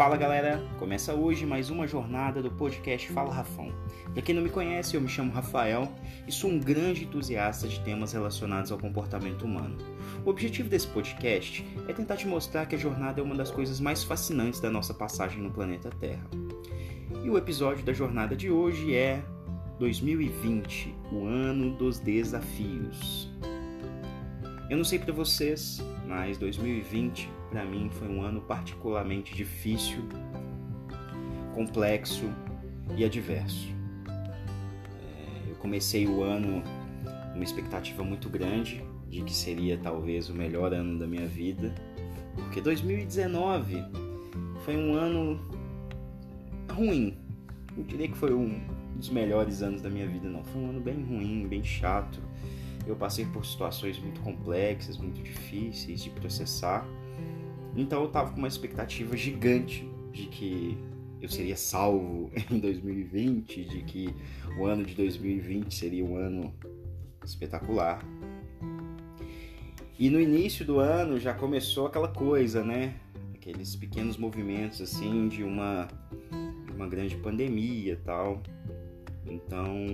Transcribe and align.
Fala 0.00 0.16
galera, 0.16 0.66
começa 0.78 1.12
hoje 1.12 1.44
mais 1.44 1.68
uma 1.68 1.86
jornada 1.86 2.40
do 2.40 2.50
podcast 2.50 3.06
Fala 3.12 3.34
Rafão. 3.34 3.70
Para 4.14 4.22
quem 4.22 4.34
não 4.34 4.42
me 4.42 4.48
conhece, 4.48 4.94
eu 4.94 5.00
me 5.02 5.10
chamo 5.10 5.30
Rafael 5.30 5.92
e 6.26 6.32
sou 6.32 6.48
um 6.48 6.58
grande 6.58 7.04
entusiasta 7.04 7.68
de 7.68 7.78
temas 7.80 8.14
relacionados 8.14 8.72
ao 8.72 8.78
comportamento 8.78 9.44
humano. 9.44 9.76
O 10.24 10.30
objetivo 10.30 10.70
desse 10.70 10.86
podcast 10.86 11.62
é 11.86 11.92
tentar 11.92 12.16
te 12.16 12.26
mostrar 12.26 12.64
que 12.64 12.76
a 12.76 12.78
jornada 12.78 13.20
é 13.20 13.22
uma 13.22 13.34
das 13.34 13.50
coisas 13.50 13.78
mais 13.78 14.02
fascinantes 14.02 14.58
da 14.58 14.70
nossa 14.70 14.94
passagem 14.94 15.42
no 15.42 15.50
planeta 15.50 15.90
Terra. 16.00 16.24
E 17.22 17.28
o 17.28 17.36
episódio 17.36 17.84
da 17.84 17.92
jornada 17.92 18.34
de 18.34 18.50
hoje 18.50 18.94
é 18.96 19.22
2020, 19.78 20.94
o 21.12 21.26
ano 21.26 21.76
dos 21.76 21.98
desafios. 21.98 23.28
Eu 24.70 24.76
não 24.76 24.84
sei 24.84 25.00
para 25.00 25.12
vocês, 25.12 25.82
mas 26.06 26.38
2020 26.38 27.28
para 27.50 27.64
mim 27.64 27.90
foi 27.90 28.06
um 28.06 28.22
ano 28.22 28.40
particularmente 28.40 29.34
difícil, 29.34 29.98
complexo 31.52 32.26
e 32.96 33.04
adverso. 33.04 33.66
É, 34.06 35.50
eu 35.50 35.56
comecei 35.56 36.06
o 36.06 36.22
ano 36.22 36.62
com 37.02 37.34
uma 37.34 37.42
expectativa 37.42 38.04
muito 38.04 38.28
grande 38.28 38.84
de 39.08 39.22
que 39.22 39.34
seria 39.34 39.76
talvez 39.76 40.30
o 40.30 40.34
melhor 40.34 40.72
ano 40.72 41.00
da 41.00 41.06
minha 41.08 41.26
vida, 41.26 41.74
porque 42.36 42.60
2019 42.60 43.84
foi 44.64 44.76
um 44.76 44.94
ano 44.94 45.40
ruim. 46.70 47.18
Não 47.76 47.82
diria 47.82 48.06
que 48.06 48.16
foi 48.16 48.32
um 48.32 48.60
dos 48.94 49.10
melhores 49.10 49.62
anos 49.62 49.82
da 49.82 49.90
minha 49.90 50.06
vida, 50.06 50.28
não. 50.28 50.44
Foi 50.44 50.62
um 50.62 50.70
ano 50.70 50.80
bem 50.80 51.02
ruim, 51.02 51.48
bem 51.48 51.64
chato. 51.64 52.22
Eu 52.86 52.96
passei 52.96 53.24
por 53.26 53.44
situações 53.44 53.98
muito 53.98 54.20
complexas, 54.20 54.96
muito 54.96 55.22
difíceis 55.22 56.02
de 56.02 56.10
processar 56.10 56.86
então 57.76 58.02
eu 58.02 58.08
tava 58.08 58.30
com 58.32 58.38
uma 58.38 58.48
expectativa 58.48 59.16
gigante 59.16 59.88
de 60.12 60.26
que 60.26 60.76
eu 61.20 61.28
seria 61.28 61.56
salvo 61.56 62.30
em 62.50 62.58
2020, 62.58 63.64
de 63.64 63.82
que 63.82 64.14
o 64.58 64.64
ano 64.64 64.84
de 64.84 64.94
2020 64.94 65.74
seria 65.74 66.04
um 66.04 66.16
ano 66.16 66.54
espetacular. 67.24 68.04
E 69.98 70.08
no 70.08 70.18
início 70.18 70.64
do 70.64 70.80
ano 70.80 71.20
já 71.20 71.34
começou 71.34 71.86
aquela 71.86 72.08
coisa, 72.08 72.64
né? 72.64 72.94
Aqueles 73.34 73.76
pequenos 73.76 74.16
movimentos 74.16 74.80
assim 74.80 75.28
de 75.28 75.44
uma 75.44 75.88
de 76.66 76.72
uma 76.72 76.88
grande 76.88 77.16
pandemia, 77.16 78.00
tal. 78.04 78.42
Então, 79.26 79.86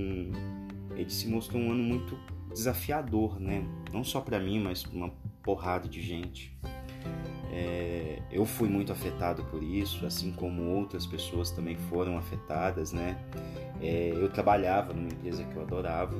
ele 0.95 1.11
se 1.11 1.28
mostrou 1.28 1.61
um 1.61 1.73
ano 1.73 1.83
muito 1.83 2.17
desafiador, 2.57 3.39
né? 3.39 3.62
Não 3.93 4.03
só 4.03 4.21
para 4.21 4.41
mim, 4.41 4.59
mas 4.59 4.83
para 4.83 4.97
uma 4.97 5.11
porrada 5.43 5.87
de 5.87 6.01
gente. 6.01 6.59
É, 7.53 8.23
eu 8.33 8.45
fui 8.47 8.69
muito 8.69 8.91
afetado 8.91 9.45
por 9.45 9.62
isso, 9.62 10.05
assim 10.07 10.33
como 10.33 10.62
outras 10.62 11.07
pessoas 11.07 11.51
também 11.51 11.77
foram 11.77 12.17
afetadas, 12.17 12.93
né? 12.93 13.19
É, 13.81 14.11
eu 14.15 14.29
trabalhava 14.31 14.95
numa 14.95 15.09
empresa 15.09 15.45
que 15.45 15.55
eu 15.55 15.62
adorava 15.62 16.17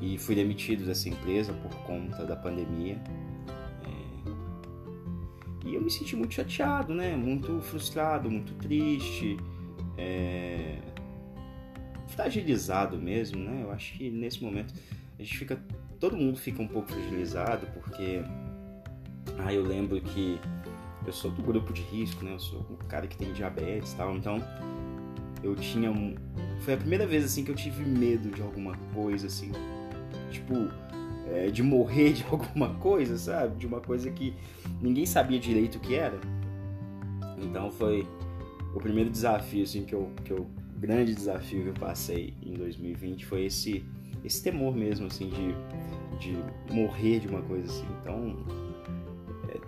e 0.00 0.16
fui 0.16 0.34
demitido 0.34 0.86
dessa 0.86 1.08
empresa 1.08 1.52
por 1.52 1.74
conta 1.82 2.24
da 2.24 2.34
pandemia. 2.34 2.98
É, 3.84 5.68
e 5.68 5.74
eu 5.74 5.82
me 5.82 5.90
senti 5.90 6.16
muito 6.16 6.32
chateado, 6.32 6.94
né? 6.94 7.14
Muito 7.14 7.60
frustrado, 7.60 8.30
muito 8.30 8.54
triste, 8.54 9.36
é, 9.98 10.78
fragilizado 12.10 12.98
mesmo, 12.98 13.38
né? 13.42 13.60
Eu 13.62 13.70
acho 13.72 13.94
que 13.94 14.10
nesse 14.10 14.42
momento 14.42 14.74
a 15.18 15.22
gente 15.22 15.36
fica, 15.36 15.58
todo 15.98 16.16
mundo 16.16 16.38
fica 16.38 16.62
um 16.62 16.68
pouco 16.68 16.92
fragilizado 16.92 17.66
porque 17.74 18.22
ah, 19.38 19.52
eu 19.52 19.62
lembro 19.62 20.00
que 20.00 20.38
eu 21.06 21.12
sou 21.12 21.30
do 21.30 21.42
grupo 21.42 21.72
de 21.72 21.82
risco, 21.82 22.24
né? 22.24 22.32
Eu 22.34 22.38
sou 22.38 22.60
um 22.70 22.76
cara 22.88 23.06
que 23.06 23.16
tem 23.16 23.32
diabetes 23.32 23.92
e 23.92 23.96
tal, 23.96 24.16
então 24.16 24.42
eu 25.42 25.54
tinha 25.56 25.90
um... 25.90 26.14
Foi 26.60 26.74
a 26.74 26.76
primeira 26.76 27.06
vez, 27.06 27.24
assim, 27.24 27.44
que 27.44 27.50
eu 27.50 27.54
tive 27.54 27.84
medo 27.84 28.30
de 28.30 28.42
alguma 28.42 28.76
coisa, 28.94 29.26
assim, 29.26 29.52
tipo, 30.30 30.54
é, 31.32 31.50
de 31.50 31.62
morrer 31.62 32.12
de 32.12 32.24
alguma 32.30 32.74
coisa, 32.74 33.16
sabe? 33.16 33.56
De 33.56 33.66
uma 33.66 33.80
coisa 33.80 34.10
que 34.10 34.34
ninguém 34.80 35.06
sabia 35.06 35.38
direito 35.38 35.76
o 35.76 35.80
que 35.80 35.94
era. 35.94 36.18
Então 37.38 37.70
foi 37.70 38.06
o 38.74 38.80
primeiro 38.80 39.10
desafio, 39.10 39.64
assim, 39.64 39.84
que 39.84 39.94
eu... 39.94 40.10
Que 40.24 40.32
eu 40.32 40.46
grande 40.80 41.14
desafio 41.14 41.62
que 41.62 41.68
eu 41.68 41.74
passei 41.74 42.34
em 42.42 42.54
2020 42.54 43.26
foi 43.26 43.44
esse, 43.44 43.84
esse 44.24 44.42
temor 44.42 44.74
mesmo, 44.74 45.06
assim, 45.06 45.28
de, 45.28 45.54
de 46.18 46.74
morrer 46.74 47.20
de 47.20 47.28
uma 47.28 47.42
coisa 47.42 47.66
assim. 47.66 47.86
Então, 48.00 48.36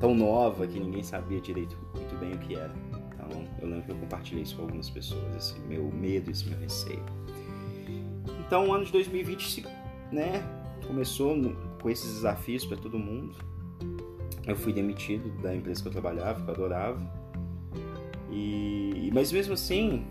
tão 0.03 0.17
nova 0.17 0.67
que 0.67 0.81
ninguém 0.81 1.05
sabia 1.05 1.41
direito 1.41 1.79
muito 1.95 2.19
bem 2.19 2.33
o 2.33 2.39
que 2.39 2.57
era. 2.57 2.73
Então 3.15 3.45
eu 3.61 3.69
lembro 3.69 3.85
que 3.85 3.93
eu 3.93 3.97
compartilhei 3.97 4.43
isso 4.43 4.57
com 4.57 4.63
algumas 4.63 4.91
pessoas, 4.91 5.37
esse 5.37 5.59
meu 5.61 5.85
medo, 5.93 6.29
esse 6.29 6.49
meu 6.49 6.59
receio. 6.59 7.05
Então 8.45 8.69
o 8.69 8.73
ano 8.73 8.85
de 8.85 8.91
2020 8.91 9.65
né, 10.11 10.43
começou 10.89 11.37
com 11.81 11.89
esses 11.89 12.15
desafios 12.15 12.65
para 12.67 12.77
todo 12.77 12.99
mundo. 12.99 13.37
Eu 14.45 14.57
fui 14.57 14.73
demitido 14.73 15.31
da 15.41 15.55
empresa 15.55 15.81
que 15.81 15.89
eu 15.89 15.93
trabalhava, 15.93 16.43
que 16.43 16.51
eu 16.51 16.55
adorava. 16.55 17.23
E, 18.29 19.09
mas 19.15 19.31
mesmo 19.31 19.55
assim, 19.55 20.05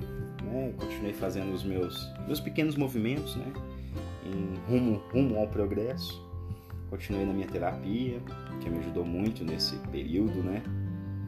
continuei 0.78 1.14
fazendo 1.14 1.54
os 1.54 1.64
meus, 1.64 2.10
meus 2.26 2.40
pequenos 2.40 2.76
movimentos, 2.76 3.36
né, 3.36 3.52
em 4.26 4.70
rumo, 4.70 5.02
rumo 5.12 5.38
ao 5.38 5.48
progresso 5.48 6.32
continuei 6.92 7.26
na 7.26 7.32
minha 7.32 7.48
terapia, 7.48 8.22
que 8.60 8.70
me 8.70 8.80
ajudou 8.80 9.06
muito 9.06 9.46
nesse 9.46 9.78
período, 9.88 10.44
né? 10.44 10.62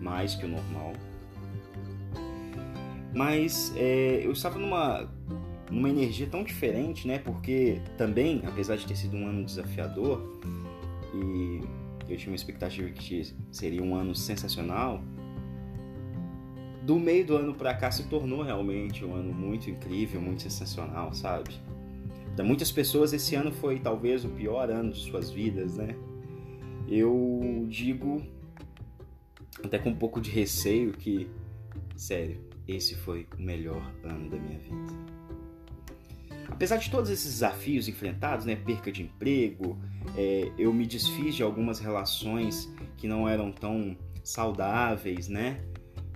Mais 0.02 0.36
que 0.36 0.46
o 0.46 0.50
normal. 0.50 0.92
Mas 3.16 3.74
é, 3.78 4.26
eu 4.26 4.32
estava 4.34 4.60
numa, 4.60 5.10
numa 5.72 5.90
energia 5.90 6.28
tão 6.28 6.44
diferente, 6.44 7.08
né? 7.08 7.18
Porque 7.18 7.82
também, 7.98 8.44
apesar 8.46 8.76
de 8.76 8.86
ter 8.86 8.98
sido 8.98 9.16
um 9.16 9.26
ano 9.26 9.46
desafiador 9.46 10.22
e 11.16 11.62
eu 12.10 12.18
tinha 12.18 12.32
uma 12.32 12.36
expectativa 12.36 12.90
que 12.90 13.34
seria 13.50 13.82
um 13.82 13.96
ano 13.96 14.14
sensacional, 14.14 15.02
do 16.84 17.00
meio 17.00 17.26
do 17.26 17.38
ano 17.38 17.54
para 17.54 17.74
cá 17.74 17.90
se 17.90 18.04
tornou 18.04 18.44
realmente 18.44 19.06
um 19.06 19.16
ano 19.16 19.34
muito 19.34 19.70
incrível, 19.70 20.20
muito 20.20 20.44
sensacional, 20.44 21.14
sabe? 21.14 21.56
Para 22.36 22.44
muitas 22.44 22.72
pessoas 22.72 23.14
esse 23.14 23.36
ano 23.36 23.52
foi 23.52 23.80
talvez 23.80 24.26
o 24.26 24.30
pior 24.30 24.70
ano 24.70 24.92
de 24.92 25.00
suas 25.00 25.30
vidas, 25.30 25.78
né? 25.78 25.96
Eu 26.88 27.66
digo 27.70 28.22
até 29.64 29.80
com 29.80 29.92
um 29.92 29.96
pouco 29.96 30.20
de 30.20 30.30
receio 30.30 30.92
que, 30.92 31.30
sério, 31.96 32.42
esse 32.68 32.96
foi 32.96 33.28
o 33.38 33.42
melhor 33.42 33.82
ano 34.04 34.30
da 34.30 34.38
minha 34.38 34.60
vida. 34.60 35.14
Apesar 36.50 36.78
de 36.78 36.92
todos 36.92 37.10
esses 37.10 37.32
desafios 37.32 37.88
enfrentados, 37.88 38.46
né, 38.46 38.56
perca 38.56 38.92
de 38.92 39.04
emprego, 39.04 39.78
é, 40.18 40.52
eu 40.58 40.74
me 40.74 40.86
desfiz 40.86 41.36
de 41.36 41.44
algumas 41.44 41.80
relações 41.80 42.72
que 42.98 43.08
não 43.08 43.28
eram 43.28 43.52
tão 43.52 43.98
saudáveis, 44.24 45.30
né? 45.30 45.62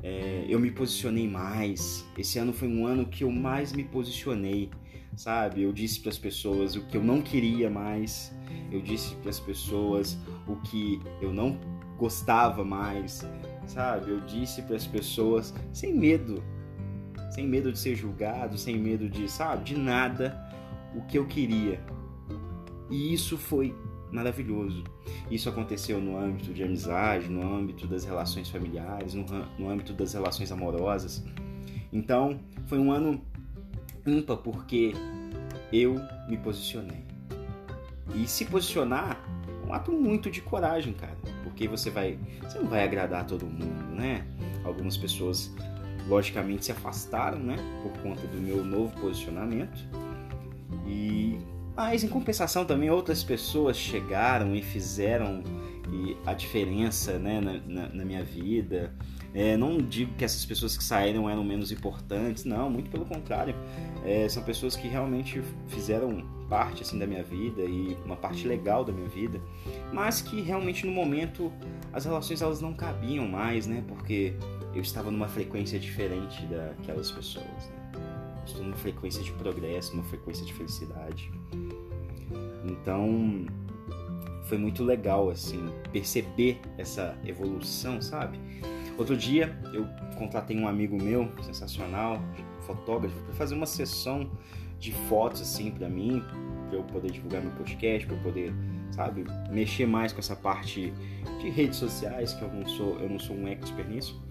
É, 0.04 0.46
eu 0.48 0.60
me 0.60 0.72
posicionei 0.72 1.28
mais. 1.28 2.06
Esse 2.18 2.40
ano 2.40 2.54
foi 2.54 2.68
um 2.68 2.86
ano 2.86 3.06
que 3.06 3.24
eu 3.24 3.32
mais 3.32 3.74
me 3.74 3.84
posicionei 3.84 4.70
sabe? 5.18 5.64
Eu 5.64 5.74
disse 5.74 6.00
para 6.00 6.10
as 6.10 6.18
pessoas 6.18 6.76
o 6.76 6.86
que 6.86 6.96
eu 6.96 7.04
não 7.04 7.22
queria 7.22 7.70
mais, 7.70 8.34
eu 8.72 8.82
disse 8.82 9.16
para 9.16 9.32
as 9.32 9.40
pessoas 9.40 10.18
o 10.48 10.56
que 10.58 11.02
eu 11.22 11.34
não 11.34 11.60
gostava 11.98 12.64
mais, 12.64 13.28
sabe? 13.66 14.12
Eu 14.12 14.22
disse 14.22 14.62
para 14.62 14.76
as 14.76 14.86
pessoas 14.86 15.54
sem 15.74 15.94
medo, 15.94 16.44
sem 17.32 17.48
medo 17.48 17.72
de 17.72 17.80
ser 17.80 17.96
julgado, 17.96 18.58
sem 18.58 18.78
medo 18.78 19.10
de, 19.10 19.30
sabe, 19.30 19.64
de 19.64 19.78
nada, 19.78 20.40
o 20.96 21.02
que 21.02 21.18
eu 21.18 21.26
queria. 21.26 21.84
E 22.90 23.14
isso 23.14 23.38
foi 23.38 23.76
maravilhoso. 24.12 24.84
Isso 25.30 25.50
aconteceu 25.50 26.00
no 26.00 26.18
âmbito 26.18 26.54
de 26.54 26.64
amizade, 26.64 27.28
no 27.30 27.42
âmbito 27.42 27.88
das 27.88 28.06
relações 28.06 28.50
familiares, 28.50 29.14
no, 29.14 29.26
no 29.58 29.70
âmbito 29.70 29.94
das 29.94 30.14
relações 30.14 30.52
amorosas. 30.52 31.24
Então, 31.92 32.40
foi 32.66 32.78
um 32.78 32.92
ano 32.92 33.22
ímpar 34.06 34.38
porque 34.38 34.94
eu 35.72 35.96
me 36.28 36.38
posicionei. 36.38 37.06
E 38.16 38.28
se 38.28 38.46
posicionar 38.46 39.22
é 39.64 39.68
um 39.68 39.74
ato 39.74 39.92
muito 39.92 40.32
de 40.32 40.42
coragem, 40.42 40.94
cara, 40.94 41.18
porque 41.44 41.68
você 41.68 41.90
vai, 41.90 42.18
você 42.42 42.58
não 42.60 42.68
vai 42.68 42.84
agradar 42.84 43.26
todo 43.26 43.46
mundo, 43.46 43.96
né? 43.96 44.26
Algumas 44.64 44.96
pessoas 44.96 45.54
logicamente 46.08 46.66
se 46.66 46.72
afastaram, 46.72 47.40
né, 47.40 47.58
por 47.84 47.92
conta 48.02 48.26
do 48.28 48.38
meu 48.38 48.64
novo 48.64 48.98
posicionamento. 49.00 49.78
E 50.86 51.37
mas 51.78 52.04
em 52.04 52.08
compensação 52.08 52.66
também 52.66 52.90
outras 52.90 53.24
pessoas 53.24 53.78
chegaram 53.78 54.56
e 54.56 54.64
fizeram 54.64 55.44
a 56.26 56.34
diferença, 56.34 57.18
né, 57.20 57.40
na, 57.40 57.54
na, 57.66 57.90
na 57.90 58.04
minha 58.04 58.24
vida. 58.24 58.94
É, 59.34 59.56
não 59.56 59.78
digo 59.78 60.14
que 60.16 60.26
essas 60.26 60.44
pessoas 60.44 60.76
que 60.76 60.84
saíram 60.84 61.30
eram 61.30 61.44
menos 61.44 61.72
importantes, 61.72 62.44
não, 62.46 62.70
muito 62.70 62.90
pelo 62.90 63.06
contrário. 63.06 63.56
É, 64.04 64.28
são 64.28 64.42
pessoas 64.42 64.76
que 64.76 64.88
realmente 64.88 65.42
fizeram 65.68 66.26
parte 66.50 66.82
assim 66.82 66.98
da 66.98 67.06
minha 67.06 67.24
vida 67.24 67.62
e 67.62 67.96
uma 68.06 68.16
parte 68.16 68.48
legal 68.48 68.84
da 68.84 68.92
minha 68.92 69.08
vida, 69.10 69.40
mas 69.94 70.22
que 70.22 70.42
realmente 70.42 70.86
no 70.86 70.92
momento 70.92 71.52
as 71.94 72.06
relações 72.06 72.42
elas 72.42 72.60
não 72.60 72.74
cabiam 72.74 73.28
mais, 73.28 73.68
né? 73.68 73.84
Porque 73.88 74.34
eu 74.74 74.82
estava 74.82 75.12
numa 75.12 75.28
frequência 75.28 75.78
diferente 75.78 76.44
daquelas 76.48 77.12
pessoas, 77.12 77.46
né? 77.46 77.87
Estou 78.48 78.64
numa 78.64 78.78
frequência 78.78 79.22
de 79.22 79.32
progresso, 79.34 79.96
numa 79.96 80.06
frequência 80.06 80.46
de 80.46 80.54
felicidade. 80.54 81.30
Então, 82.64 83.46
foi 84.46 84.58
muito 84.58 84.84
legal 84.84 85.30
assim 85.30 85.70
perceber 85.92 86.60
essa 86.78 87.18
evolução, 87.26 88.02
sabe? 88.02 88.40
Outro 88.98 89.16
dia 89.16 89.60
eu 89.74 89.86
contratei 90.18 90.58
um 90.58 90.68
amigo 90.68 91.02
meu, 91.02 91.30
sensacional, 91.44 92.20
fotógrafo, 92.62 93.16
para 93.26 93.34
fazer 93.36 93.54
uma 93.54 93.66
sessão 93.66 94.32
de 94.80 94.92
fotos 94.92 95.42
assim 95.42 95.70
para 95.70 95.90
mim, 95.90 96.24
para 96.68 96.78
eu 96.78 96.84
poder 96.84 97.12
divulgar 97.12 97.42
meu 97.42 97.52
podcast, 97.52 98.08
para 98.08 98.16
eu 98.16 98.24
poder, 98.24 98.54
sabe, 98.92 99.26
mexer 99.52 99.86
mais 99.86 100.14
com 100.14 100.20
essa 100.20 100.36
parte 100.36 100.94
de 101.42 101.50
redes 101.50 101.78
sociais, 101.78 102.34
que 102.34 102.42
eu 102.42 102.52
não 102.52 102.68
sou, 102.68 102.98
eu 103.00 103.10
não 103.10 103.20
sou 103.20 103.36
um 103.36 103.48
expert 103.48 103.88
nisso. 103.88 104.22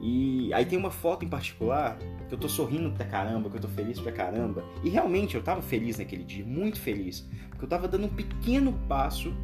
E 0.00 0.52
aí 0.52 0.64
tem 0.64 0.78
uma 0.78 0.90
foto 0.90 1.24
em 1.24 1.28
particular 1.28 1.98
que 2.30 2.34
eu 2.34 2.38
tô 2.38 2.48
sorrindo 2.48 2.92
pra 2.92 3.04
caramba, 3.04 3.50
que 3.50 3.56
eu 3.56 3.60
tô 3.60 3.66
feliz 3.66 3.98
pra 3.98 4.12
caramba. 4.12 4.64
E 4.84 4.88
realmente 4.88 5.34
eu 5.34 5.42
tava 5.42 5.60
feliz 5.60 5.98
naquele 5.98 6.22
dia, 6.22 6.44
muito 6.44 6.80
feliz, 6.80 7.28
porque 7.48 7.64
eu 7.64 7.68
tava 7.68 7.88
dando 7.88 8.06
um 8.06 8.08
pequeno 8.08 8.72
passo 8.88 9.34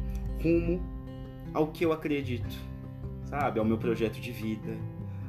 rumo 0.41 0.81
ao 1.53 1.67
que 1.67 1.83
eu 1.83 1.91
acredito, 1.91 2.55
sabe? 3.25 3.59
Ao 3.59 3.65
meu 3.65 3.77
projeto 3.77 4.21
de 4.21 4.31
vida, 4.31 4.77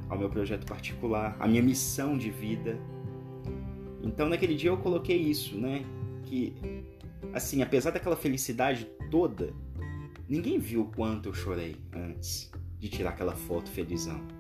ao 0.08 0.16
meu 0.16 0.31
projeto 0.31 0.64
particular, 0.66 1.37
à 1.40 1.49
minha 1.49 1.60
missão 1.60 2.16
de 2.16 2.31
vida. 2.31 2.78
Então 4.04 4.28
naquele 4.28 4.54
dia 4.54 4.70
eu 4.70 4.76
coloquei 4.76 5.16
isso, 5.20 5.56
né? 5.58 5.84
Que 6.26 6.54
assim, 7.32 7.61
apesar 7.61 7.90
daquela 7.90 8.14
felicidade 8.14 8.88
toda, 9.11 9.52
ninguém 10.28 10.61
viu 10.61 10.82
o 10.82 10.93
quanto 10.93 11.28
eu 11.28 11.34
chorei 11.34 11.75
antes 11.93 12.52
de 12.78 12.88
tirar 12.88 13.11
aquela 13.11 13.34
foto 13.34 13.69
felizão. 13.69 14.38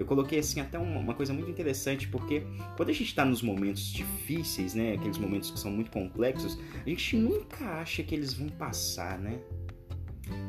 Eu 0.00 0.06
coloquei 0.06 0.38
assim 0.38 0.60
até 0.60 0.78
uma, 0.78 1.12
coisa 1.12 1.30
muito 1.34 1.50
interessante, 1.50 2.08
porque 2.08 2.42
quando 2.74 2.88
a 2.88 2.92
gente 2.92 3.08
está 3.08 3.22
nos 3.22 3.42
momentos 3.42 3.92
difíceis, 3.92 4.72
né, 4.72 4.94
aqueles 4.94 5.18
momentos 5.18 5.50
que 5.50 5.60
são 5.60 5.70
muito 5.70 5.90
complexos, 5.90 6.58
a 6.74 6.88
gente 6.88 7.18
nunca 7.18 7.66
acha 7.82 8.02
que 8.02 8.14
eles 8.14 8.32
vão 8.32 8.48
passar, 8.48 9.18
né? 9.18 9.38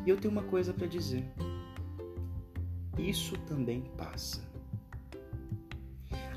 E 0.05 0.09
eu 0.09 0.15
tenho 0.15 0.31
uma 0.31 0.43
coisa 0.43 0.73
para 0.73 0.87
dizer. 0.87 1.25
Isso 2.97 3.37
também 3.39 3.81
passa. 3.97 4.41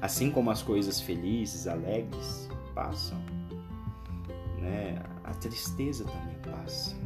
Assim 0.01 0.33
como 0.33 0.51
as 0.51 0.61
coisas 0.61 1.01
felizes, 1.01 1.69
alegres 1.69 2.49
passam, 2.75 3.25
né? 4.59 5.01
A 5.23 5.33
tristeza 5.35 6.05
também 6.05 6.37
passa. 6.43 6.97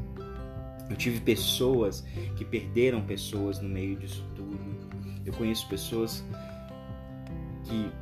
Eu 0.89 0.97
tive 0.97 1.21
pessoas 1.21 2.01
que 2.35 2.47
perderam 2.47 3.05
pessoas 3.05 3.61
no 3.61 3.69
meio 3.69 3.95
disso 3.95 4.27
tudo. 4.35 4.88
Eu 5.29 5.35
conheço 5.35 5.69
pessoas 5.69 6.25
que 7.65 7.93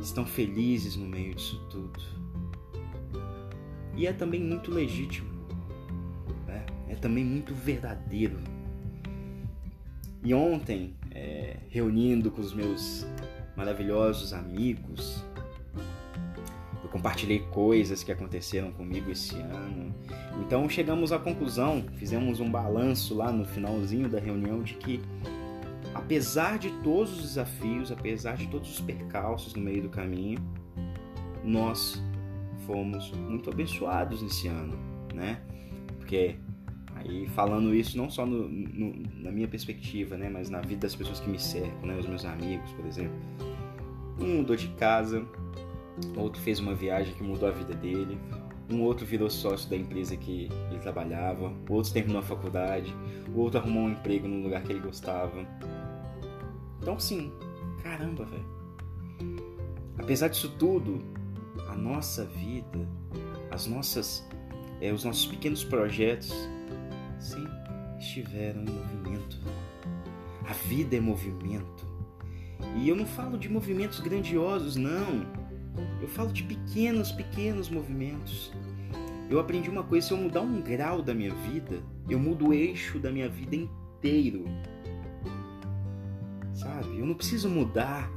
estão 0.00 0.24
felizes 0.24 0.94
no 0.94 1.08
meio 1.08 1.34
disso 1.34 1.60
tudo. 1.68 2.00
E 3.96 4.06
é 4.06 4.12
também 4.12 4.40
muito 4.40 4.70
legítimo, 4.70 5.28
né? 6.46 6.64
é 6.88 6.94
também 6.94 7.24
muito 7.24 7.52
verdadeiro. 7.52 8.38
E 10.22 10.32
ontem, 10.32 10.94
é, 11.10 11.56
reunindo 11.68 12.30
com 12.30 12.40
os 12.40 12.54
meus 12.54 13.04
maravilhosos 13.56 14.32
amigos, 14.32 15.24
eu 16.80 16.88
compartilhei 16.90 17.40
coisas 17.50 18.04
que 18.04 18.12
aconteceram 18.12 18.70
comigo 18.70 19.10
esse 19.10 19.34
ano. 19.34 19.92
Então 20.46 20.68
chegamos 20.68 21.10
à 21.10 21.18
conclusão, 21.18 21.84
fizemos 21.96 22.38
um 22.38 22.48
balanço 22.48 23.16
lá 23.16 23.32
no 23.32 23.44
finalzinho 23.44 24.08
da 24.08 24.20
reunião 24.20 24.62
de 24.62 24.74
que 24.74 25.00
apesar 25.94 26.58
de 26.58 26.70
todos 26.82 27.12
os 27.16 27.22
desafios, 27.22 27.90
apesar 27.90 28.36
de 28.36 28.46
todos 28.48 28.70
os 28.70 28.80
percalços 28.80 29.54
no 29.54 29.62
meio 29.62 29.82
do 29.82 29.88
caminho, 29.88 30.38
nós 31.44 32.02
fomos 32.66 33.10
muito 33.12 33.50
abençoados 33.50 34.22
nesse 34.22 34.48
ano, 34.48 34.76
né? 35.14 35.40
Porque 35.98 36.36
aí 36.94 37.26
falando 37.28 37.74
isso 37.74 37.96
não 37.96 38.10
só 38.10 38.26
no, 38.26 38.48
no, 38.48 38.94
na 39.16 39.30
minha 39.30 39.48
perspectiva, 39.48 40.16
né, 40.16 40.28
mas 40.28 40.50
na 40.50 40.60
vida 40.60 40.82
das 40.82 40.94
pessoas 40.94 41.20
que 41.20 41.28
me 41.28 41.38
cercam, 41.38 41.86
né, 41.86 41.96
os 41.98 42.06
meus 42.06 42.24
amigos, 42.24 42.70
por 42.72 42.86
exemplo. 42.86 43.16
Um 44.20 44.38
mudou 44.38 44.56
de 44.56 44.68
casa, 44.70 45.24
outro 46.16 46.40
fez 46.42 46.58
uma 46.58 46.74
viagem 46.74 47.14
que 47.14 47.22
mudou 47.22 47.48
a 47.48 47.52
vida 47.52 47.74
dele, 47.74 48.18
um 48.70 48.82
outro 48.82 49.06
virou 49.06 49.30
sócio 49.30 49.68
da 49.70 49.76
empresa 49.76 50.16
que 50.16 50.48
ele 50.70 50.78
trabalhava, 50.80 51.52
o 51.68 51.72
outro 51.72 51.92
terminou 51.92 52.20
a 52.20 52.24
faculdade, 52.24 52.94
o 53.34 53.40
outro 53.40 53.58
arrumou 53.58 53.84
um 53.84 53.90
emprego 53.90 54.28
no 54.28 54.42
lugar 54.42 54.62
que 54.62 54.72
ele 54.72 54.80
gostava. 54.80 55.46
Então, 56.80 56.98
sim, 56.98 57.32
caramba, 57.82 58.24
velho. 58.24 58.58
Apesar 59.98 60.28
disso 60.28 60.54
tudo, 60.58 61.02
a 61.68 61.74
nossa 61.74 62.24
vida, 62.24 62.88
as 63.50 63.66
nossas, 63.66 64.26
é, 64.80 64.92
os 64.92 65.04
nossos 65.04 65.26
pequenos 65.26 65.64
projetos, 65.64 66.32
sim, 67.18 67.46
estiveram 67.98 68.62
em 68.62 68.70
movimento. 68.70 69.38
A 70.46 70.52
vida 70.52 70.96
é 70.96 71.00
movimento. 71.00 71.86
E 72.76 72.88
eu 72.88 72.96
não 72.96 73.06
falo 73.06 73.38
de 73.38 73.48
movimentos 73.48 74.00
grandiosos, 74.00 74.76
não. 74.76 75.26
Eu 76.08 76.14
falo 76.14 76.32
de 76.32 76.42
pequenos, 76.42 77.12
pequenos 77.12 77.68
movimentos. 77.68 78.50
Eu 79.30 79.38
aprendi 79.38 79.68
uma 79.68 79.82
coisa: 79.82 80.08
se 80.08 80.12
eu 80.12 80.18
mudar 80.18 80.40
um 80.40 80.60
grau 80.60 81.02
da 81.02 81.14
minha 81.14 81.34
vida, 81.34 81.82
eu 82.08 82.18
mudo 82.18 82.48
o 82.48 82.54
eixo 82.54 82.98
da 82.98 83.10
minha 83.10 83.28
vida 83.28 83.54
inteiro 83.54 84.46
sabe? 86.58 86.98
Eu 86.98 87.06
não 87.06 87.14
preciso 87.14 87.48
mudar 87.48 88.10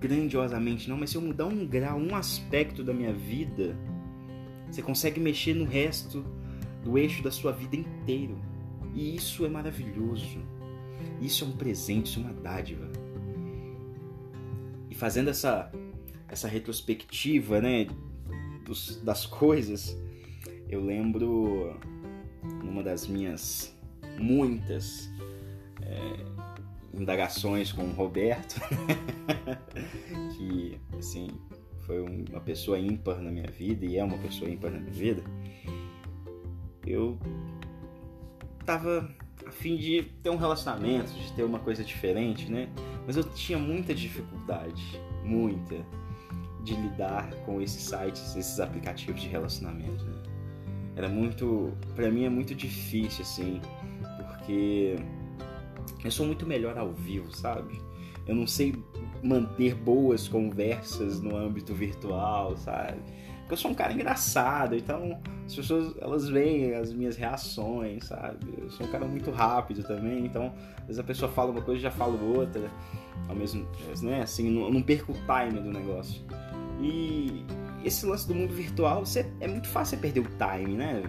grandiosamente, 0.00 0.88
não, 0.88 0.96
mas 0.96 1.10
se 1.10 1.16
eu 1.16 1.22
mudar 1.22 1.46
um 1.46 1.66
grau, 1.66 1.98
um 1.98 2.16
aspecto 2.16 2.82
da 2.82 2.92
minha 2.92 3.12
vida, 3.12 3.76
você 4.68 4.82
consegue 4.82 5.20
mexer 5.20 5.54
no 5.54 5.64
resto 5.64 6.24
do 6.82 6.98
eixo 6.98 7.22
da 7.22 7.30
sua 7.30 7.52
vida 7.52 7.76
inteiro. 7.76 8.36
E 8.94 9.14
isso 9.14 9.44
é 9.44 9.48
maravilhoso. 9.48 10.40
Isso 11.20 11.44
é 11.44 11.46
um 11.46 11.52
presente, 11.52 12.06
isso 12.06 12.20
é 12.20 12.22
uma 12.22 12.32
dádiva. 12.32 12.90
E 14.90 14.94
fazendo 14.94 15.30
essa 15.30 15.70
essa 16.32 16.48
retrospectiva, 16.48 17.60
né, 17.60 17.86
dos, 18.64 18.96
das 19.02 19.26
coisas, 19.26 19.94
eu 20.66 20.82
lembro 20.82 21.78
numa 22.64 22.82
das 22.82 23.06
minhas 23.06 23.76
muitas 24.18 25.10
é, 25.82 26.98
indagações 26.98 27.70
com 27.70 27.84
o 27.84 27.92
Roberto, 27.92 28.58
que 30.34 30.80
assim 30.98 31.28
foi 31.80 32.00
uma 32.00 32.40
pessoa 32.40 32.78
ímpar 32.78 33.20
na 33.20 33.30
minha 33.30 33.50
vida 33.50 33.84
e 33.84 33.98
é 33.98 34.04
uma 34.04 34.16
pessoa 34.16 34.50
ímpar 34.50 34.70
na 34.70 34.78
minha 34.78 34.92
vida. 34.92 35.22
Eu 36.86 37.18
tava 38.64 39.14
a 39.46 39.50
fim 39.50 39.76
de 39.76 40.02
ter 40.22 40.30
um 40.30 40.36
relacionamento, 40.36 41.12
de 41.12 41.32
ter 41.32 41.42
uma 41.42 41.58
coisa 41.58 41.84
diferente, 41.84 42.50
né? 42.50 42.70
Mas 43.06 43.18
eu 43.18 43.24
tinha 43.24 43.58
muita 43.58 43.94
dificuldade, 43.94 44.98
muita, 45.22 45.84
de 46.62 46.74
lidar 46.74 47.30
com 47.44 47.60
esses 47.60 47.82
sites, 47.82 48.36
esses 48.36 48.60
aplicativos 48.60 49.20
de 49.20 49.28
relacionamento. 49.28 50.04
Né? 50.04 50.22
Era 50.96 51.08
muito, 51.08 51.72
para 51.94 52.10
mim 52.10 52.24
é 52.24 52.30
muito 52.30 52.54
difícil 52.54 53.22
assim, 53.22 53.60
porque 54.28 54.96
eu 56.04 56.10
sou 56.10 56.26
muito 56.26 56.46
melhor 56.46 56.76
ao 56.78 56.92
vivo, 56.92 57.34
sabe? 57.34 57.80
Eu 58.26 58.34
não 58.34 58.46
sei 58.46 58.74
manter 59.22 59.74
boas 59.74 60.28
conversas 60.28 61.20
no 61.20 61.36
âmbito 61.36 61.74
virtual, 61.74 62.56
sabe? 62.56 63.00
Porque 63.52 63.54
eu 63.54 63.56
sou 63.58 63.70
um 63.70 63.74
cara 63.74 63.92
engraçado, 63.92 64.74
então 64.74 65.20
as 65.44 65.54
pessoas 65.54 65.94
elas 66.00 66.26
veem 66.26 66.74
as 66.74 66.90
minhas 66.90 67.16
reações, 67.16 68.06
sabe? 68.06 68.38
Eu 68.56 68.70
sou 68.70 68.86
um 68.86 68.90
cara 68.90 69.04
muito 69.04 69.30
rápido 69.30 69.82
também, 69.82 70.24
então 70.24 70.54
às 70.78 70.86
vezes 70.86 70.98
a 70.98 71.02
pessoa 71.02 71.30
fala 71.30 71.50
uma 71.50 71.60
coisa 71.60 71.78
e 71.78 71.82
já 71.82 71.90
fala 71.90 72.18
outra, 72.18 72.70
ao 73.28 73.36
mesmo, 73.36 73.68
né? 74.00 74.22
Assim, 74.22 74.50
não, 74.50 74.70
não 74.70 74.80
perco 74.80 75.12
o 75.12 75.14
time 75.14 75.60
do 75.60 75.70
negócio. 75.70 76.24
E 76.80 77.44
esse 77.84 78.06
lance 78.06 78.26
do 78.26 78.34
mundo 78.34 78.54
virtual, 78.54 79.04
você, 79.04 79.30
é 79.38 79.46
muito 79.46 79.68
fácil 79.68 79.98
perder 79.98 80.20
o 80.20 80.28
time, 80.30 80.74
né? 80.74 81.02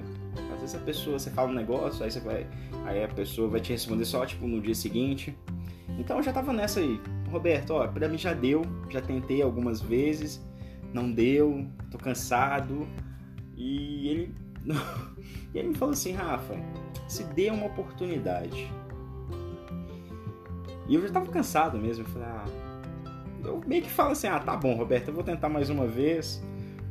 Às 0.53 0.59
vezes 0.59 0.75
a 0.75 0.79
pessoa, 0.79 1.17
você 1.17 1.29
fala 1.29 1.49
um 1.49 1.55
negócio, 1.55 2.03
aí 2.03 2.11
você 2.11 2.19
vai 2.19 2.45
Aí 2.85 3.03
a 3.03 3.07
pessoa 3.07 3.47
vai 3.47 3.61
te 3.61 3.71
responder 3.71 4.03
só 4.03 4.25
tipo 4.25 4.45
no 4.45 4.59
dia 4.59 4.75
seguinte. 4.75 5.33
Então 5.97 6.17
eu 6.17 6.23
já 6.23 6.33
tava 6.33 6.51
nessa 6.51 6.81
aí. 6.81 6.99
Roberto, 7.31 7.71
ó, 7.71 7.87
pra 7.87 8.07
mim 8.09 8.17
já 8.17 8.33
deu, 8.33 8.63
já 8.89 9.01
tentei 9.01 9.41
algumas 9.41 9.81
vezes, 9.81 10.45
não 10.93 11.11
deu, 11.11 11.67
tô 11.91 11.97
cansado. 11.97 12.87
E 13.55 14.07
ele 14.07 14.35
e 15.53 15.57
ele 15.57 15.69
me 15.69 15.75
falou 15.75 15.93
assim, 15.93 16.13
Rafa, 16.13 16.55
se 17.07 17.23
dê 17.25 17.49
uma 17.49 17.65
oportunidade. 17.65 18.71
E 20.87 20.95
eu 20.95 21.01
já 21.01 21.13
tava 21.13 21.27
cansado 21.31 21.77
mesmo, 21.77 22.03
eu 22.03 22.09
falei, 22.09 22.27
ah, 22.27 22.45
eu 23.43 23.61
meio 23.65 23.81
que 23.81 23.89
falo 23.89 24.11
assim, 24.11 24.27
ah, 24.27 24.39
tá 24.39 24.55
bom, 24.55 24.75
Roberto, 24.75 25.09
eu 25.09 25.13
vou 25.13 25.23
tentar 25.23 25.49
mais 25.49 25.69
uma 25.69 25.87
vez, 25.87 26.43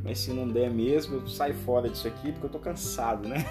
mas 0.02 0.18
se 0.18 0.32
não 0.32 0.49
der 0.49 0.71
mesmo, 0.71 1.16
eu 1.16 1.26
saio 1.26 1.54
fora 1.54 1.88
disso 1.88 2.09
aqui 2.09 2.32
porque 2.32 2.47
eu 2.47 2.50
tô 2.50 2.59
cansado, 2.59 3.28
né? 3.28 3.44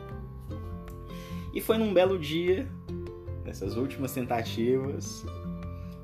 e 1.54 1.60
foi 1.60 1.78
num 1.78 1.92
belo 1.92 2.18
dia, 2.18 2.68
nessas 3.44 3.76
últimas 3.76 4.12
tentativas, 4.12 5.24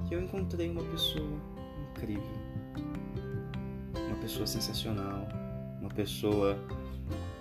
que 0.09 0.15
eu 0.15 0.21
encontrei 0.23 0.71
uma 0.71 0.83
pessoa 0.85 1.29
incrível. 1.91 2.46
Pessoa 4.26 4.45
sensacional. 4.45 5.28
Uma 5.80 5.88
pessoa 5.88 6.59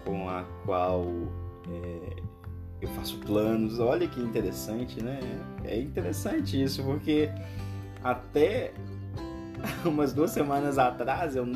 com 0.06 0.30
a 0.30 0.44
qual 0.64 1.04
é, 1.68 2.22
eu 2.80 2.88
faço 2.90 3.18
planos. 3.22 3.80
Olha 3.80 4.08
que 4.08 4.22
interessante, 4.22 5.04
né? 5.04 5.20
É 5.64 5.80
interessante 5.80 6.62
isso, 6.62 6.84
porque 6.84 7.28
até 8.04 8.72
umas 9.84 10.14
duas 10.14 10.30
semanas 10.30 10.78
atrás, 10.78 11.36
eu, 11.36 11.48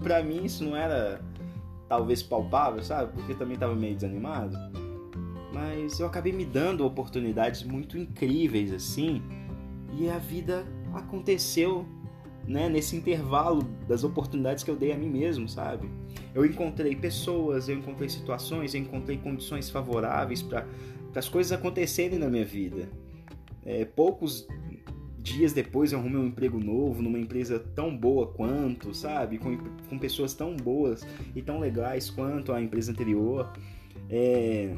pra 0.00 0.22
mim 0.22 0.44
isso 0.44 0.62
não 0.62 0.76
era 0.76 1.20
talvez 1.88 2.22
palpável, 2.22 2.80
sabe? 2.80 3.12
Porque 3.12 3.34
também 3.34 3.56
tava 3.56 3.74
meio 3.74 3.96
desanimado. 3.96 4.56
Mas 5.52 5.98
eu 5.98 6.06
acabei 6.06 6.32
me 6.32 6.44
dando 6.44 6.86
oportunidades 6.86 7.64
muito 7.64 7.98
incríveis 7.98 8.72
assim, 8.72 9.20
e 9.98 10.08
a 10.08 10.18
vida 10.18 10.64
aconteceu 10.94 11.84
né, 12.46 12.68
nesse 12.68 12.96
intervalo 12.96 13.62
das 13.88 14.04
oportunidades 14.04 14.62
que 14.62 14.70
eu 14.70 14.76
dei 14.76 14.92
a 14.92 14.96
mim 14.96 15.08
mesmo, 15.08 15.48
sabe? 15.48 15.88
Eu 16.34 16.44
encontrei 16.44 16.94
pessoas, 16.94 17.68
eu 17.68 17.76
encontrei 17.76 18.08
situações, 18.08 18.74
eu 18.74 18.80
encontrei 18.80 19.16
condições 19.16 19.70
favoráveis 19.70 20.42
para 20.42 20.66
as 21.14 21.28
coisas 21.28 21.52
acontecerem 21.52 22.18
na 22.18 22.28
minha 22.28 22.44
vida. 22.44 22.88
É, 23.64 23.84
poucos 23.84 24.46
dias 25.18 25.54
depois 25.54 25.90
eu 25.90 25.98
arrumei 25.98 26.20
um 26.20 26.26
emprego 26.26 26.58
novo 26.58 27.00
numa 27.00 27.18
empresa 27.18 27.58
tão 27.58 27.96
boa 27.96 28.26
quanto, 28.26 28.92
sabe? 28.92 29.38
Com, 29.38 29.56
com 29.88 29.98
pessoas 29.98 30.34
tão 30.34 30.54
boas 30.54 31.06
e 31.34 31.40
tão 31.40 31.58
legais 31.58 32.10
quanto 32.10 32.52
a 32.52 32.60
empresa 32.60 32.92
anterior. 32.92 33.50
É, 34.10 34.74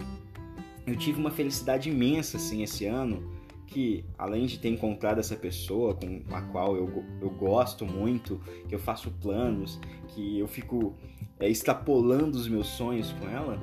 eu 0.87 0.95
tive 0.95 1.19
uma 1.19 1.33
felicidade 1.33 1.91
imensa 1.91 2.37
assim 2.37 2.63
esse 2.63 2.87
ano 2.87 3.35
que 3.67 4.05
além 4.17 4.47
de 4.47 4.59
ter 4.59 4.69
encontrado 4.69 5.19
essa 5.19 5.37
pessoa 5.37 5.95
com 5.95 6.23
a 6.31 6.43
qual 6.43 6.77
eu, 6.77 7.05
eu 7.21 7.31
gosto 7.31 7.85
muito, 7.85 8.41
que 8.69 8.75
eu 8.75 8.79
faço 8.79 9.11
planos, 9.23 9.81
que 10.09 10.39
eu 10.39 10.47
fico 10.47 10.95
é, 11.39 11.49
extrapolando 11.49 12.37
os 12.37 12.49
meus 12.49 12.69
sonhos 12.69 13.13
com 13.13 13.29
ela, 13.29 13.61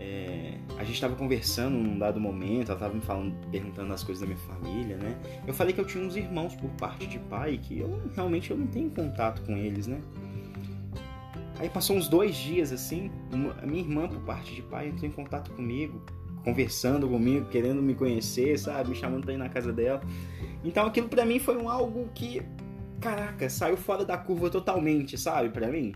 é, 0.00 0.58
a 0.76 0.84
gente 0.84 0.94
estava 0.94 1.16
conversando 1.16 1.76
num 1.76 1.98
dado 1.98 2.20
momento, 2.20 2.70
ela 2.70 2.74
estava 2.74 2.94
me 2.94 3.00
falando, 3.00 3.34
perguntando 3.50 3.92
as 3.92 4.04
coisas 4.04 4.20
da 4.20 4.26
minha 4.26 4.38
família, 4.46 4.96
né? 4.96 5.18
Eu 5.46 5.52
falei 5.52 5.72
que 5.72 5.80
eu 5.80 5.86
tinha 5.86 6.04
uns 6.04 6.14
irmãos 6.14 6.54
por 6.54 6.70
parte 6.70 7.06
de 7.06 7.18
pai 7.18 7.58
que 7.58 7.80
eu 7.80 8.00
realmente 8.14 8.50
eu 8.50 8.56
não 8.56 8.66
tenho 8.66 8.90
contato 8.90 9.42
com 9.42 9.56
eles, 9.56 9.86
né? 9.86 10.00
Aí 11.58 11.68
passou 11.68 11.96
uns 11.96 12.08
dois 12.08 12.36
dias 12.36 12.70
assim, 12.70 13.10
a 13.60 13.66
minha 13.66 13.82
irmã 13.82 14.06
por 14.06 14.20
parte 14.20 14.54
de 14.54 14.62
pai 14.62 14.88
entrou 14.88 15.08
em 15.08 15.12
contato 15.12 15.50
comigo, 15.50 16.00
conversando 16.48 17.06
comigo, 17.06 17.46
querendo 17.50 17.82
me 17.82 17.94
conhecer, 17.94 18.58
sabe, 18.58 18.90
me 18.90 18.94
chamando 18.94 19.24
para 19.24 19.34
ir 19.34 19.36
na 19.36 19.50
casa 19.50 19.70
dela. 19.70 20.00
Então 20.64 20.86
aquilo 20.86 21.08
para 21.08 21.24
mim 21.26 21.38
foi 21.38 21.58
um 21.58 21.68
algo 21.68 22.08
que, 22.14 22.42
caraca, 23.00 23.50
saiu 23.50 23.76
fora 23.76 24.02
da 24.02 24.16
curva 24.16 24.48
totalmente, 24.48 25.18
sabe, 25.18 25.50
para 25.50 25.68
mim. 25.68 25.94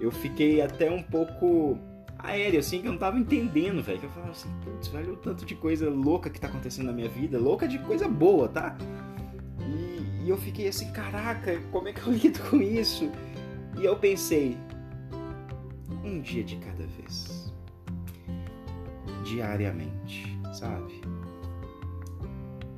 Eu 0.00 0.10
fiquei 0.10 0.60
até 0.60 0.90
um 0.90 1.02
pouco 1.02 1.78
aéreo, 2.18 2.58
assim, 2.58 2.80
que 2.80 2.88
eu 2.88 2.92
não 2.92 2.98
tava 2.98 3.16
entendendo, 3.16 3.80
velho. 3.80 4.00
Eu 4.02 4.10
falava 4.10 4.32
assim, 4.32 4.50
putz, 4.64 4.88
velho, 4.88 5.12
o 5.12 5.16
tanto 5.16 5.46
de 5.46 5.54
coisa 5.54 5.88
louca 5.88 6.28
que 6.28 6.40
tá 6.40 6.48
acontecendo 6.48 6.86
na 6.86 6.92
minha 6.92 7.08
vida. 7.08 7.38
Louca 7.38 7.68
de 7.68 7.78
coisa 7.78 8.08
boa, 8.08 8.48
tá? 8.48 8.76
E, 9.60 10.24
e 10.24 10.28
eu 10.28 10.36
fiquei 10.36 10.66
assim, 10.66 10.90
caraca, 10.90 11.60
como 11.70 11.86
é 11.88 11.92
que 11.92 12.04
eu 12.04 12.12
lido 12.12 12.40
com 12.50 12.60
isso? 12.60 13.08
E 13.78 13.84
eu 13.84 13.96
pensei, 13.96 14.56
um 16.04 16.20
dia 16.20 16.42
de 16.42 16.56
cada 16.56 16.84
vez. 16.86 17.35
Diariamente, 19.26 20.38
sabe? 20.52 21.00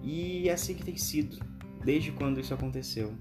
E 0.02 0.48
é 0.48 0.52
assim 0.52 0.74
que 0.74 0.84
tem 0.84 0.96
sido, 0.96 1.38
desde 1.84 2.10
quando 2.12 2.40
isso 2.40 2.54
aconteceu. 2.54 3.14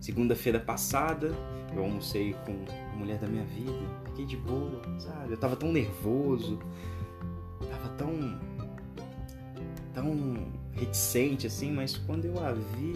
Segunda-feira 0.00 0.58
passada, 0.58 1.32
eu 1.72 1.82
almocei 1.84 2.34
com 2.44 2.64
a 2.92 2.96
mulher 2.96 3.18
da 3.18 3.28
minha 3.28 3.44
vida, 3.44 3.72
fiquei 4.06 4.26
de 4.26 4.36
boa, 4.36 4.82
sabe? 4.98 5.32
Eu 5.32 5.36
tava 5.36 5.54
tão 5.54 5.70
nervoso, 5.70 6.58
tava 7.70 7.88
tão. 7.90 8.40
tão 9.94 10.62
reticente 10.72 11.46
assim, 11.46 11.70
mas 11.70 11.96
quando 11.96 12.24
eu 12.24 12.44
a 12.44 12.52
vi, 12.52 12.94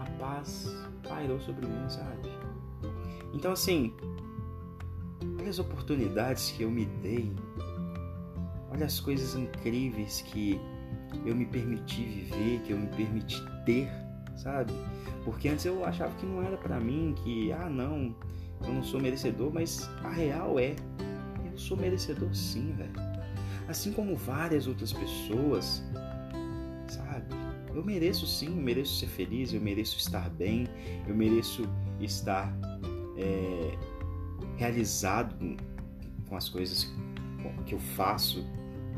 a 0.00 0.10
paz 0.18 0.74
pairou 1.06 1.38
sobre 1.40 1.66
mim, 1.66 1.88
sabe? 1.88 2.30
Então, 3.34 3.52
assim, 3.52 3.92
olha 5.38 5.50
as 5.50 5.58
oportunidades 5.58 6.52
que 6.52 6.62
eu 6.62 6.70
me 6.70 6.86
dei, 6.86 7.30
olha 8.76 8.84
as 8.84 9.00
coisas 9.00 9.34
incríveis 9.34 10.20
que 10.20 10.60
eu 11.24 11.34
me 11.34 11.46
permiti 11.46 12.04
viver, 12.04 12.60
que 12.60 12.72
eu 12.72 12.78
me 12.78 12.86
permiti 12.88 13.42
ter, 13.64 13.88
sabe? 14.36 14.72
Porque 15.24 15.48
antes 15.48 15.64
eu 15.64 15.82
achava 15.84 16.14
que 16.16 16.26
não 16.26 16.42
era 16.42 16.58
para 16.58 16.78
mim, 16.78 17.14
que 17.24 17.50
ah 17.52 17.70
não, 17.70 18.14
eu 18.62 18.72
não 18.72 18.82
sou 18.82 19.00
merecedor, 19.00 19.50
mas 19.52 19.88
a 20.04 20.10
real 20.10 20.58
é, 20.58 20.76
eu 21.50 21.58
sou 21.58 21.76
merecedor 21.76 22.32
sim, 22.34 22.72
velho. 22.72 22.92
Assim 23.66 23.92
como 23.92 24.14
várias 24.14 24.66
outras 24.66 24.92
pessoas, 24.92 25.82
sabe? 26.86 27.34
Eu 27.74 27.82
mereço 27.82 28.26
sim, 28.26 28.48
eu 28.48 28.62
mereço 28.62 28.96
ser 28.96 29.06
feliz, 29.06 29.54
eu 29.54 29.60
mereço 29.60 29.96
estar 29.96 30.28
bem, 30.30 30.68
eu 31.08 31.14
mereço 31.14 31.66
estar 31.98 32.54
é, 33.16 33.78
realizado 34.56 35.34
com 36.28 36.36
as 36.36 36.48
coisas 36.48 36.92
que 37.64 37.74
eu 37.74 37.78
faço, 37.78 38.44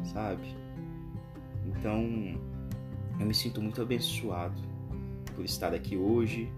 sabe? 0.04 0.42
Então, 1.66 2.04
eu 3.18 3.26
me 3.26 3.34
sinto 3.34 3.60
muito 3.60 3.80
abençoado 3.82 4.60
por 5.34 5.44
estar 5.44 5.74
aqui 5.74 5.96
hoje, 5.96 6.50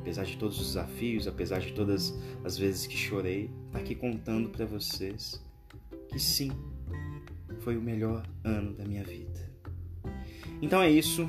apesar 0.00 0.24
de 0.24 0.36
todos 0.36 0.60
os 0.60 0.66
desafios, 0.68 1.26
apesar 1.26 1.60
de 1.60 1.72
todas 1.72 2.18
as 2.44 2.56
vezes 2.56 2.86
que 2.86 2.96
chorei, 2.96 3.50
tá 3.72 3.78
aqui 3.78 3.94
contando 3.94 4.48
para 4.48 4.64
vocês 4.64 5.42
que 6.08 6.18
sim, 6.18 6.50
foi 7.60 7.76
o 7.76 7.82
melhor 7.82 8.26
ano 8.42 8.74
da 8.74 8.84
minha 8.84 9.04
vida. 9.04 9.50
Então 10.60 10.82
é 10.82 10.90
isso. 10.90 11.28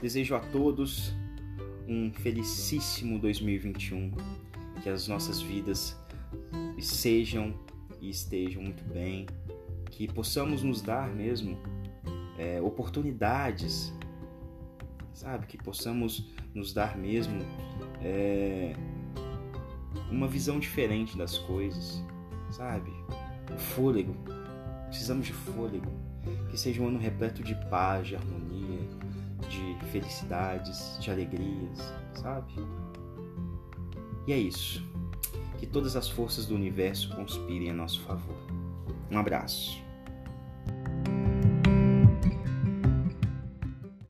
Desejo 0.00 0.36
a 0.36 0.40
todos 0.40 1.12
um 1.88 2.12
felicíssimo 2.12 3.18
2021, 3.18 4.12
que 4.82 4.88
as 4.88 5.08
nossas 5.08 5.40
vidas 5.40 5.96
sejam 6.78 7.54
e 8.00 8.10
estejam 8.10 8.62
muito 8.62 8.84
bem, 8.84 9.26
que 9.90 10.06
possamos 10.12 10.62
nos 10.62 10.80
dar 10.82 11.08
mesmo 11.08 11.58
é, 12.38 12.60
oportunidades 12.60 13.92
sabe? 15.18 15.46
Que 15.46 15.58
possamos 15.58 16.24
nos 16.54 16.72
dar 16.72 16.96
mesmo 16.96 17.42
é, 18.00 18.74
uma 20.10 20.28
visão 20.28 20.58
diferente 20.58 21.18
das 21.18 21.38
coisas, 21.38 22.02
sabe? 22.50 22.92
Fôlego. 23.56 24.14
Precisamos 24.86 25.26
de 25.26 25.32
fôlego. 25.32 25.90
Que 26.50 26.58
seja 26.58 26.82
um 26.82 26.88
ano 26.88 26.98
repleto 26.98 27.42
de 27.42 27.54
paz, 27.68 28.08
de 28.08 28.16
harmonia, 28.16 28.80
de 29.48 29.86
felicidades, 29.90 30.98
de 31.00 31.10
alegrias, 31.10 31.78
sabe? 32.14 32.52
E 34.26 34.32
é 34.32 34.38
isso. 34.38 34.84
Que 35.58 35.66
todas 35.66 35.96
as 35.96 36.08
forças 36.08 36.46
do 36.46 36.54
universo 36.54 37.14
conspirem 37.16 37.70
a 37.70 37.74
nosso 37.74 38.00
favor. 38.02 38.36
Um 39.10 39.18
abraço. 39.18 39.87